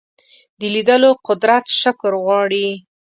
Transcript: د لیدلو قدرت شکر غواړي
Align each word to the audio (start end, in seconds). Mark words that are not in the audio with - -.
د 0.59 0.61
لیدلو 0.75 1.11
قدرت 1.27 1.65
شکر 1.81 2.11
غواړي 2.25 2.67